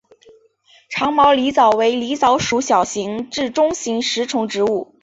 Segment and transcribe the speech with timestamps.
[0.89, 4.95] 长毛狸藻为狸藻属小型至中型食虫植物。